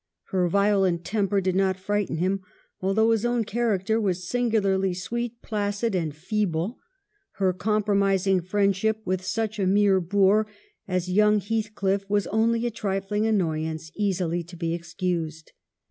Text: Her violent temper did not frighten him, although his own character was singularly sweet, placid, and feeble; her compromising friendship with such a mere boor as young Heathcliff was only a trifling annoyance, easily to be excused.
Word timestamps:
Her 0.31 0.47
violent 0.49 1.05
temper 1.05 1.41
did 1.41 1.55
not 1.55 1.77
frighten 1.77 2.17
him, 2.17 2.39
although 2.79 3.11
his 3.11 3.23
own 3.23 3.43
character 3.43 4.01
was 4.01 4.27
singularly 4.27 4.95
sweet, 4.95 5.39
placid, 5.43 5.93
and 5.93 6.15
feeble; 6.15 6.79
her 7.33 7.53
compromising 7.53 8.41
friendship 8.41 9.03
with 9.05 9.23
such 9.23 9.59
a 9.59 9.67
mere 9.67 9.99
boor 10.01 10.47
as 10.87 11.11
young 11.11 11.39
Heathcliff 11.39 12.09
was 12.09 12.25
only 12.25 12.65
a 12.65 12.71
trifling 12.71 13.27
annoyance, 13.27 13.91
easily 13.93 14.41
to 14.45 14.57
be 14.57 14.73
excused. 14.73 15.51